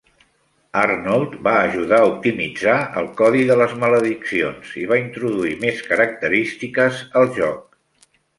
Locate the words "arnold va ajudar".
0.83-1.99